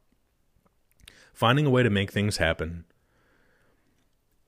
[1.33, 2.85] Finding a way to make things happen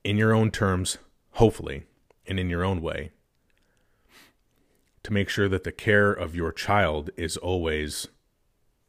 [0.03, 0.97] in your own terms,
[1.33, 1.83] hopefully,
[2.27, 3.11] and in your own way,
[5.03, 8.07] to make sure that the care of your child is always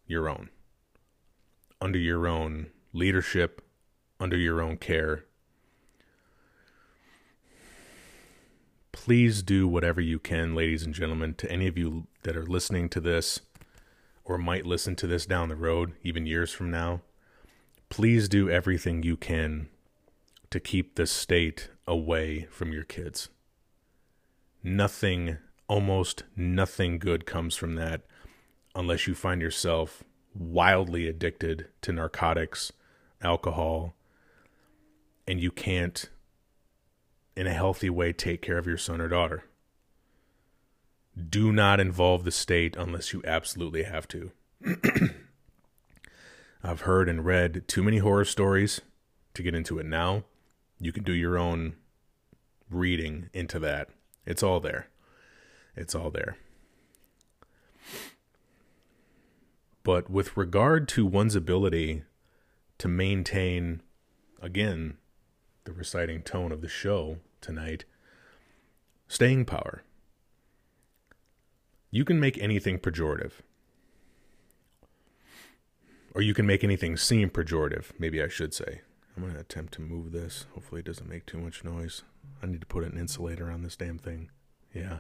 [0.07, 0.51] your own.
[1.83, 3.61] under your own leadership,
[4.21, 5.25] under your own care.
[8.93, 12.89] Please do whatever you can, ladies and gentlemen, to any of you that are listening
[12.89, 13.41] to this
[14.25, 17.01] or might listen to this down the road, even years from now.
[17.89, 19.69] Please do everything you can
[20.51, 23.29] to keep the state away from your kids.
[24.63, 28.03] Nothing, almost nothing good comes from that
[28.75, 30.03] unless you find yourself
[30.35, 32.73] wildly addicted to narcotics,
[33.21, 33.95] alcohol,
[35.27, 36.09] and you can't,
[37.37, 39.45] in a healthy way, take care of your son or daughter.
[41.29, 44.33] Do not involve the state unless you absolutely have to.
[46.65, 48.81] I've heard and read too many horror stories
[49.35, 50.25] to get into it now.
[50.79, 51.77] You can do your own
[52.71, 53.91] reading into that.
[54.25, 54.89] It's all there.
[55.77, 56.37] It's all there.
[59.83, 62.05] But with regard to one's ability
[62.79, 63.83] to maintain,
[64.41, 64.99] again,
[65.65, 67.85] the reciting tone of the show tonight,
[69.09, 69.83] staying power,
[71.91, 73.33] you can make anything pejorative.
[76.15, 78.83] Or you can make anything seem pejorative, maybe I should say.
[79.17, 80.47] I'm going to attempt to move this.
[80.55, 82.03] Hopefully, it doesn't make too much noise.
[82.43, 84.31] I need to put an insulator on this damn thing.
[84.75, 84.99] Yeah.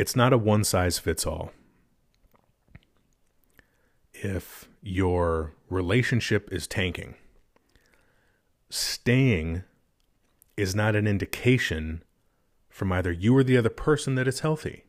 [0.00, 1.52] It's not a one size fits all.
[4.14, 7.16] If your relationship is tanking,
[8.70, 9.62] staying
[10.56, 12.02] is not an indication
[12.70, 14.84] from either you or the other person that it's healthy.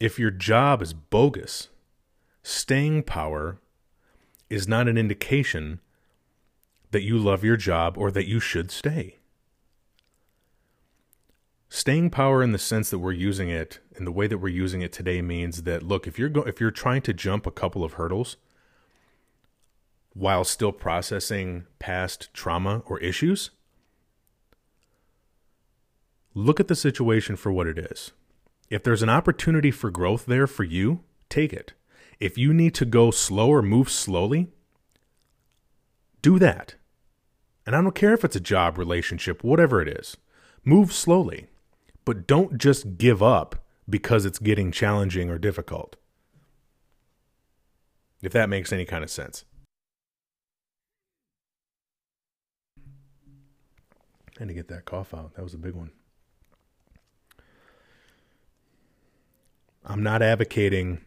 [0.00, 1.68] If your job is bogus,
[2.42, 3.58] staying power
[4.48, 5.78] is not an indication
[6.90, 9.19] that you love your job or that you should stay
[11.72, 14.82] staying power in the sense that we're using it and the way that we're using
[14.82, 17.84] it today means that look if you're go- if you're trying to jump a couple
[17.84, 18.36] of hurdles
[20.12, 23.50] while still processing past trauma or issues
[26.34, 28.10] look at the situation for what it is.
[28.68, 31.72] If there's an opportunity for growth there for you take it.
[32.18, 34.48] If you need to go slow or move slowly
[36.20, 36.74] do that.
[37.64, 40.16] And i don't care if it's a job relationship whatever it is.
[40.64, 41.46] Move slowly
[42.04, 45.96] but don't just give up because it's getting challenging or difficult.
[48.22, 49.44] If that makes any kind of sense.
[54.38, 55.34] And to get that cough out.
[55.34, 55.90] That was a big one.
[59.84, 61.00] I'm not advocating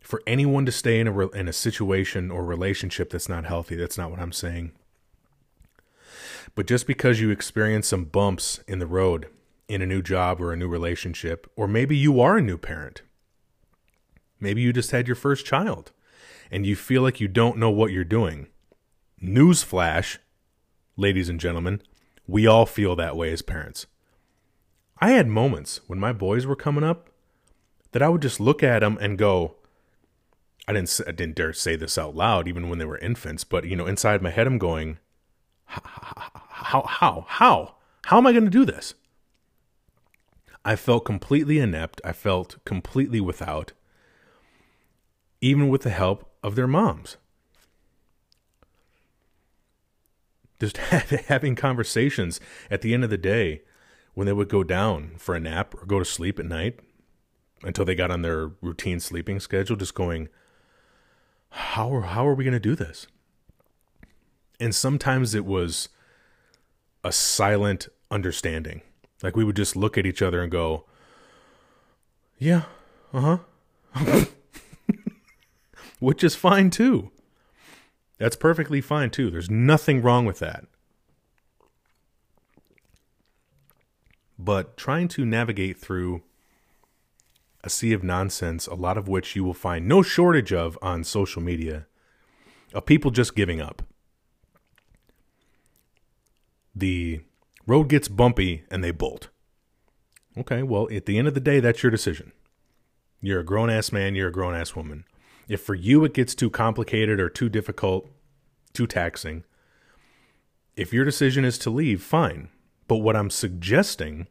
[0.00, 3.76] for anyone to stay in a in a situation or relationship that's not healthy.
[3.76, 4.72] That's not what I'm saying.
[6.54, 9.28] But just because you experience some bumps in the road
[9.68, 13.02] in a new job or a new relationship, or maybe you are a new parent.
[14.40, 15.92] Maybe you just had your first child
[16.50, 18.48] and you feel like you don't know what you're doing.
[19.22, 20.18] Newsflash,
[20.96, 21.80] ladies and gentlemen,
[22.26, 23.86] we all feel that way as parents.
[25.00, 27.10] I had moments when my boys were coming up
[27.92, 29.56] that I would just look at them and go,
[30.68, 33.64] I didn't, I didn't dare say this out loud, even when they were infants, but
[33.64, 34.98] you know, inside my head, I'm going,
[35.66, 37.74] how, how, how, how
[38.04, 38.94] how am I going to do this?
[40.64, 42.00] I felt completely inept.
[42.04, 43.72] I felt completely without,
[45.40, 47.18] even with the help of their moms.
[50.58, 50.76] Just
[51.28, 53.62] having conversations at the end of the day
[54.14, 56.80] when they would go down for a nap or go to sleep at night
[57.62, 60.28] until they got on their routine sleeping schedule, just going,
[61.50, 63.06] how are, how are we going to do this?
[64.58, 65.88] And sometimes it was
[67.02, 68.82] a silent understanding
[69.24, 70.84] like we would just look at each other and go,
[72.38, 72.64] "Yeah,
[73.12, 73.38] uh
[73.94, 74.24] huh,"
[75.98, 77.10] which is fine too.
[78.18, 79.30] That's perfectly fine too.
[79.30, 80.66] There's nothing wrong with that.
[84.38, 86.22] But trying to navigate through
[87.62, 91.02] a sea of nonsense, a lot of which you will find no shortage of on
[91.02, 91.86] social media,
[92.74, 93.82] of people just giving up.
[96.74, 97.22] The
[97.66, 99.30] Road gets bumpy and they bolt.
[100.36, 102.32] Okay, well, at the end of the day, that's your decision.
[103.20, 105.04] You're a grown ass man, you're a grown ass woman.
[105.48, 108.10] If for you it gets too complicated or too difficult,
[108.72, 109.44] too taxing,
[110.76, 112.48] if your decision is to leave, fine.
[112.88, 114.26] But what I'm suggesting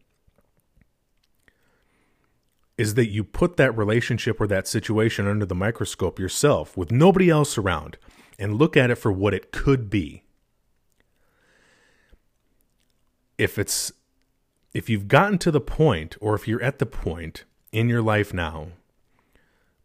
[2.77, 7.29] is that you put that relationship or that situation under the microscope yourself with nobody
[7.29, 7.97] else around
[8.37, 10.23] and look at it for what it could be
[13.37, 13.91] if it's
[14.73, 18.33] if you've gotten to the point or if you're at the point in your life
[18.33, 18.69] now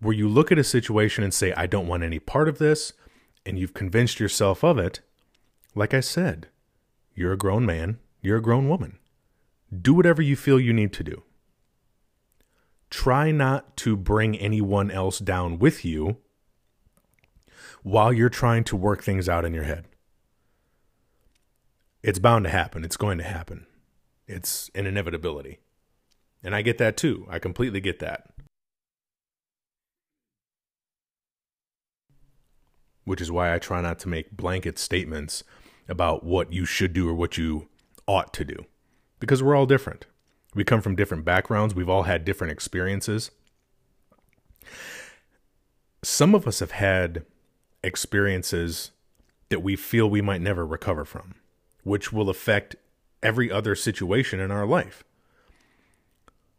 [0.01, 2.92] where you look at a situation and say, I don't want any part of this,
[3.44, 5.01] and you've convinced yourself of it,
[5.74, 6.49] like I said,
[7.14, 8.99] you're a grown man, you're a grown woman.
[9.76, 11.22] Do whatever you feel you need to do.
[12.90, 16.18] Try not to bring anyone else down with you
[17.82, 19.86] while you're trying to work things out in your head.
[22.03, 22.84] It's bound to happen.
[22.84, 23.66] It's going to happen.
[24.26, 25.59] It's an inevitability.
[26.42, 27.26] And I get that too.
[27.28, 28.30] I completely get that.
[33.05, 35.42] Which is why I try not to make blanket statements
[35.88, 37.68] about what you should do or what you
[38.07, 38.66] ought to do.
[39.18, 40.07] Because we're all different.
[40.55, 43.30] We come from different backgrounds, we've all had different experiences.
[46.03, 47.24] Some of us have had
[47.82, 48.92] experiences
[49.49, 51.34] that we feel we might never recover from,
[51.89, 52.76] which will affect
[53.22, 55.03] every other situation in our life.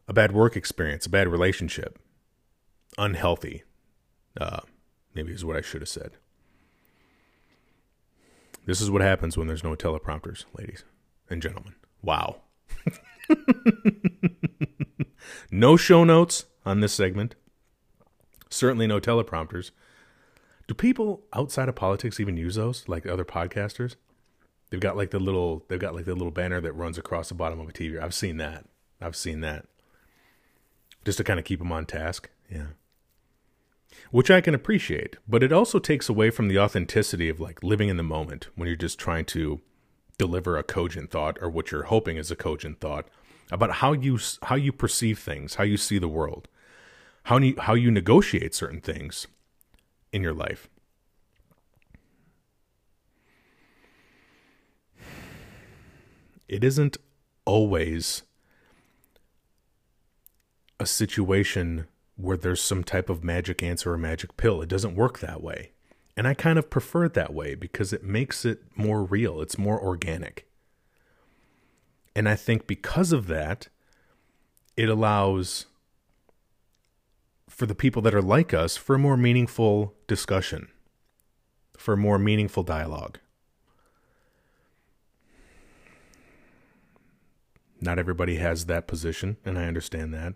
[0.08, 2.00] A bad work experience, a bad relationship,
[2.98, 3.64] unhealthy,
[4.42, 4.62] uh,
[5.14, 6.12] maybe is what I should have said.
[8.66, 10.84] This is what happens when there's no teleprompters, ladies
[11.30, 11.76] and gentlemen.
[12.02, 12.42] Wow.
[15.52, 17.36] no show notes on this segment.
[18.50, 19.70] Certainly no teleprompters.
[20.68, 23.96] Do people outside of politics even use those like other podcasters?
[24.70, 27.36] They've got like the little they've got like the little banner that runs across the
[27.36, 28.02] bottom of a TV.
[28.02, 28.66] I've seen that.
[29.02, 29.66] I've seen that.
[31.06, 32.30] Just to kind of keep them on task.
[32.52, 32.68] Yeah.
[34.12, 37.90] Which I can appreciate, but it also takes away from the authenticity of like living
[37.90, 39.62] in the moment when you're just trying to
[40.18, 43.08] deliver a cogent thought or what you're hoping is a cogent thought
[43.52, 46.48] about how you how you perceive things, how you see the world,
[47.24, 49.26] how you how you negotiate certain things
[50.12, 50.70] in your life.
[56.50, 56.98] It isn't
[57.46, 58.24] always
[60.80, 64.62] a situation where there's some type of magic answer or magic pill.
[64.62, 65.72] It doesn't work that way.
[66.18, 69.58] And I kind of prefer it that way because it makes it more real, it's
[69.58, 70.48] more organic.
[72.16, 73.70] And I think because of that,
[74.76, 75.68] it allows
[77.48, 80.70] for the people that are like us for a more meaningful discussion,
[81.78, 83.20] for a more meaningful dialogue.
[87.82, 90.34] Not everybody has that position, and I understand that.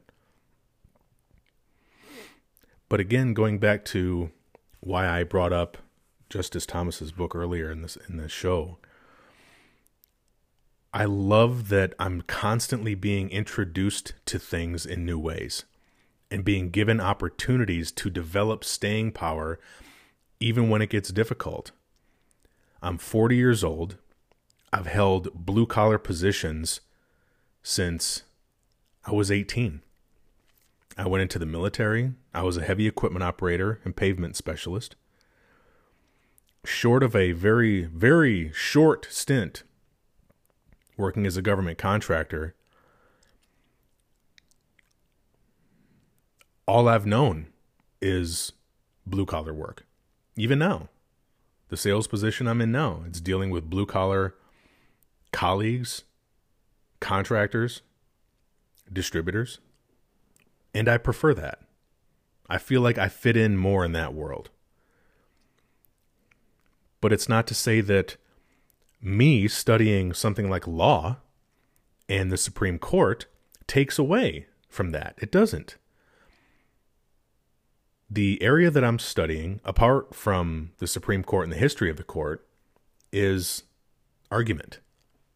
[2.90, 4.32] But again, going back to
[4.80, 5.78] why I brought up
[6.30, 8.78] Justice Thomas's book earlier in this in this show,
[10.94, 15.66] I love that I'm constantly being introduced to things in new ways
[16.30, 19.60] and being given opportunities to develop staying power
[20.40, 21.72] even when it gets difficult.
[22.82, 23.98] I'm 40 years old.
[24.72, 26.82] I've held blue collar positions
[27.64, 28.24] since
[29.06, 29.82] I was 18.
[30.98, 32.12] I went into the military.
[32.34, 34.96] I was a heavy equipment operator and pavement specialist.
[36.66, 39.64] Short of a very, very short stint
[40.98, 42.54] working as a government contractor,
[46.68, 47.48] all I've known
[48.02, 48.52] is
[49.06, 49.86] blue collar work.
[50.36, 50.90] Even now,
[51.70, 54.36] the sales position I'm in now, it's dealing with blue collar
[55.32, 56.04] colleagues,
[57.04, 57.82] contractors,
[58.92, 59.60] distributors.
[60.74, 61.60] And I prefer that.
[62.50, 64.50] I feel like I fit in more in that world.
[67.02, 68.16] But it's not to say that
[69.02, 71.18] me studying something like law
[72.08, 73.26] and the Supreme Court
[73.68, 75.16] takes away from that.
[75.18, 75.76] It doesn't.
[78.10, 82.04] The area that I'm studying, apart from the Supreme Court and the history of the
[82.04, 82.48] court,
[83.12, 83.64] is
[84.32, 84.80] argument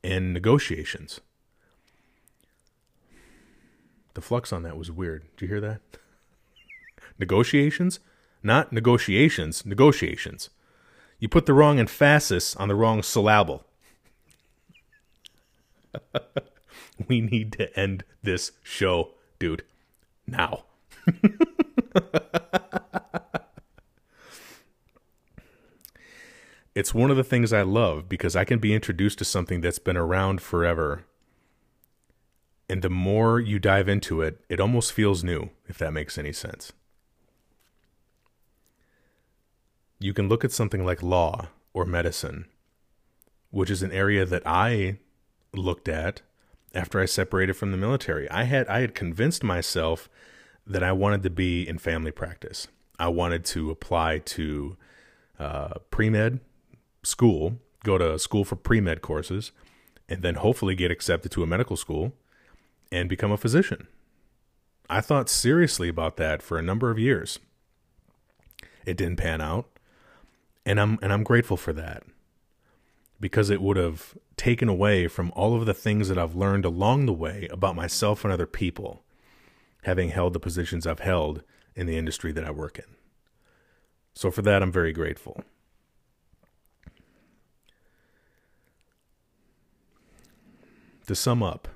[0.01, 1.20] and negotiations.
[4.18, 5.26] The flux on that was weird.
[5.36, 5.80] Did you hear that?
[7.20, 7.99] negotiations?
[8.41, 10.49] Not negotiations, negotiations.
[11.20, 13.63] You put the wrong emphasis on the wrong syllable.
[17.07, 19.61] we need to end this show, dude.
[20.26, 20.63] Now.
[26.74, 29.78] it's one of the things I love because I can be introduced to something that's
[29.78, 31.03] been around forever.
[32.70, 36.34] And the more you dive into it, it almost feels new, if that makes any
[36.34, 36.74] sense.
[39.99, 42.45] you can look at something like law or medicine,
[43.49, 44.97] which is an area that I
[45.53, 46.22] looked at
[46.74, 48.30] after I separated from the military.
[48.30, 50.09] I had I had convinced myself
[50.65, 52.68] that I wanted to be in family practice.
[52.99, 54.78] I wanted to apply to
[55.39, 56.39] uh, pre med
[57.03, 59.51] school, go to school for pre med courses,
[60.07, 62.13] and then hopefully get accepted to a medical school
[62.92, 63.88] and become a physician.
[64.90, 67.40] I thought seriously about that for a number of years
[68.88, 69.68] it didn't pan out.
[70.66, 72.04] And I'm and I'm grateful for that.
[73.20, 77.06] Because it would have taken away from all of the things that I've learned along
[77.06, 79.04] the way about myself and other people,
[79.84, 81.44] having held the positions I've held
[81.76, 82.86] in the industry that I work in.
[84.14, 85.44] So for that I'm very grateful.
[91.08, 91.68] To sum up,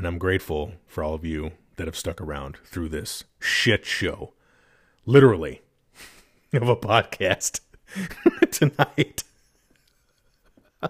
[0.00, 4.32] and I'm grateful for all of you that have stuck around through this shit show,
[5.04, 5.60] literally,
[6.54, 7.60] of a podcast
[8.50, 9.24] tonight.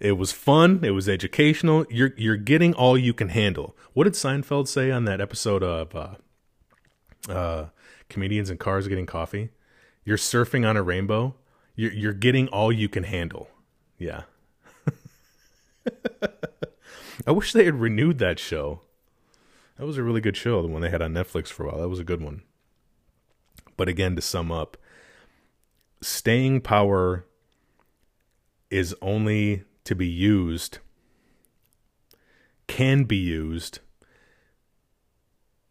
[0.00, 0.80] it was fun.
[0.82, 1.86] It was educational.
[1.88, 3.76] You're you're getting all you can handle.
[3.92, 6.14] What did Seinfeld say on that episode of uh,
[7.28, 7.66] uh,
[8.08, 9.50] comedians in cars getting coffee?
[10.04, 11.36] You're surfing on a rainbow.
[11.76, 13.48] You're you're getting all you can handle.
[13.96, 14.22] Yeah.
[17.26, 18.82] I wish they had renewed that show.
[19.76, 21.80] That was a really good show, the one they had on Netflix for a while.
[21.80, 22.42] That was a good one.
[23.76, 24.76] But again, to sum up,
[26.00, 27.26] staying power
[28.70, 30.78] is only to be used,
[32.68, 33.80] can be used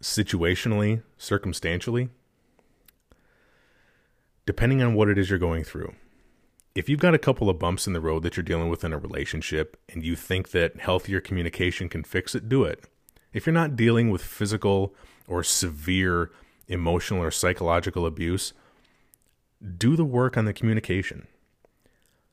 [0.04, 2.10] situationally, circumstantially,
[4.46, 5.96] depending on what it is you're going through
[6.76, 8.92] if you've got a couple of bumps in the road that you're dealing with in
[8.92, 12.84] a relationship and you think that healthier communication can fix it, do it.
[13.32, 14.94] If you're not dealing with physical
[15.26, 16.32] or severe
[16.68, 18.54] emotional or psychological abuse,
[19.78, 21.28] do the work on the communication.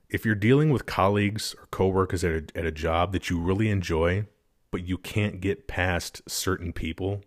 [0.09, 3.70] If you're dealing with colleagues or coworkers at a, at a job that you really
[3.70, 4.26] enjoy,
[4.72, 7.22] but you can't get past certain people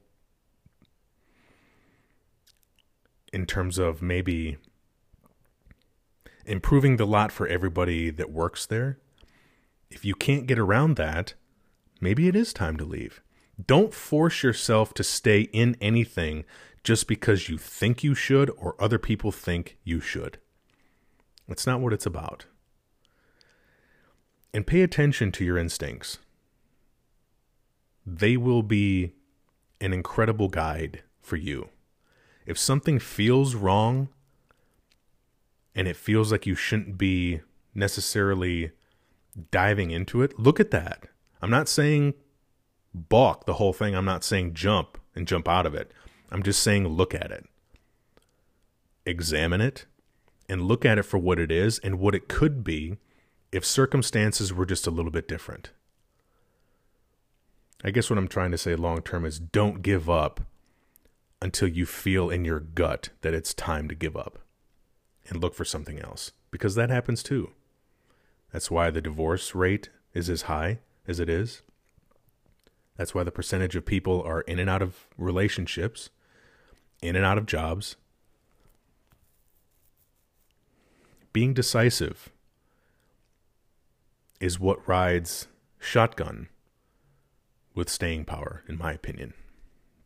[3.32, 4.58] in terms of maybe
[6.46, 9.00] improving the lot for everybody that works there.
[9.90, 11.34] If you can't get around that,
[12.02, 13.22] maybe it is time to leave.
[13.66, 16.46] Don't force yourself to stay in anything
[16.84, 20.38] just because you think you should or other people think you should.
[21.48, 22.46] That's not what it's about.
[24.54, 26.20] And pay attention to your instincts.
[28.06, 29.14] They will be
[29.82, 31.70] an incredible guide for you.
[32.46, 34.10] If something feels wrong,
[35.76, 37.42] and it feels like you shouldn't be
[37.74, 38.72] necessarily
[39.52, 41.04] diving into it, look at that.
[41.42, 42.14] I'm not saying
[42.94, 43.94] balk the whole thing.
[43.94, 45.92] I'm not saying jump and jump out of it.
[46.32, 47.46] I'm just saying look at it.
[49.06, 49.86] Examine it
[50.48, 52.98] and look at it for what it is and what it could be
[53.52, 55.72] if circumstances were just a little bit different.
[57.84, 60.42] I guess what I'm trying to say long term is don't give up
[61.42, 64.40] until you feel in your gut that it's time to give up
[65.28, 67.52] and look for something else because that happens too.
[68.52, 71.62] That's why the divorce rate is as high as it is.
[72.98, 76.10] That's why the percentage of people are in and out of relationships,
[77.02, 77.98] in and out of jobs.
[81.34, 82.30] Being decisive
[84.40, 85.48] is what rides
[85.80, 86.48] shotgun
[87.74, 89.34] with staying power, in my opinion.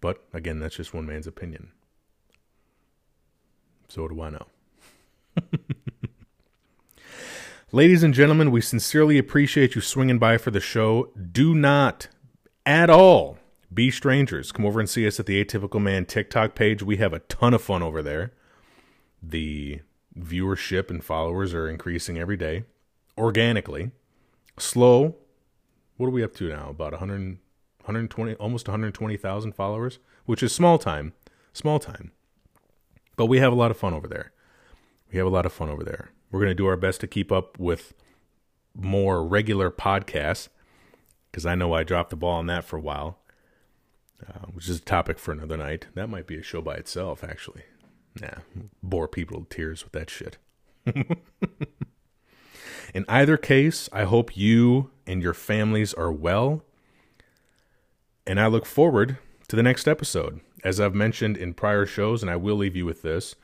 [0.02, 1.72] But again, that's just one man's opinion.
[3.88, 4.48] So, do I know?
[7.72, 11.12] Ladies and gentlemen, we sincerely appreciate you swinging by for the show.
[11.32, 12.08] Do not
[12.66, 13.38] at all
[13.74, 14.52] be strangers.
[14.52, 16.82] Come over and see us at the Atypical Man TikTok page.
[16.82, 18.34] We have a ton of fun over there.
[19.22, 19.82] The
[20.18, 22.64] viewership and followers are increasing every day
[23.18, 23.92] organically.
[24.58, 25.16] Slow.
[25.98, 26.70] What are we up to now?
[26.70, 27.38] About 100,
[27.82, 31.14] 120, almost 120,000 followers, which is small time.
[31.54, 32.12] Small time.
[33.16, 34.32] But we have a lot of fun over there.
[35.12, 36.12] We have a lot of fun over there.
[36.32, 37.94] We're going to do our best to keep up with
[38.76, 40.50] more regular podcasts
[41.32, 43.20] because I know I dropped the ball on that for a while,
[44.28, 45.88] uh, which is a topic for another night.
[45.96, 47.64] That might be a show by itself, actually.
[48.20, 48.40] Nah,
[48.82, 50.38] bore people to tears with that shit.
[52.94, 56.64] In either case, I hope you and your families are well.
[58.26, 60.42] And I look forward to the next episode.
[60.64, 63.36] As I've mentioned in prior shows, and I will leave you with this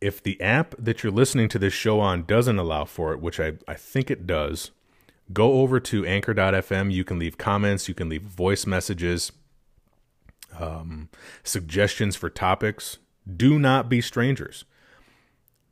[0.00, 3.38] if the app that you're listening to this show on doesn't allow for it, which
[3.38, 4.70] I, I think it does,
[5.32, 6.92] go over to anchor.fm.
[6.92, 9.32] You can leave comments, you can leave voice messages,
[10.58, 11.08] um,
[11.44, 12.98] suggestions for topics.
[13.36, 14.64] Do not be strangers.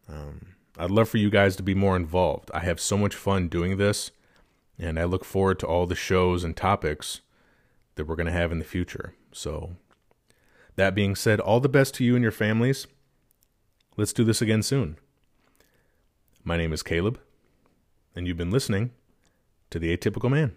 [0.09, 2.51] Um, I'd love for you guys to be more involved.
[2.55, 4.11] I have so much fun doing this,
[4.79, 7.21] and I look forward to all the shows and topics
[7.97, 9.15] that we're going to have in the future.
[9.33, 9.77] So,
[10.77, 12.87] that being said, all the best to you and your families.
[13.99, 14.97] Let's do this again soon.
[16.45, 17.19] My name is Caleb,
[18.15, 18.93] and you've been listening
[19.71, 20.55] to The Atypical Man.